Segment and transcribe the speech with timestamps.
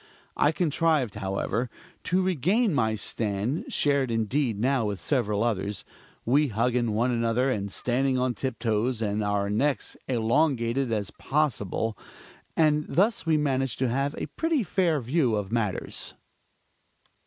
[0.35, 1.69] I contrived, however,
[2.05, 5.85] to regain my stand, shared indeed now with several others,
[6.25, 11.95] we hugging one another and standing on tip toes and our necks elongated as possible;
[12.57, 16.15] and thus we managed to have a pretty fair view of matters.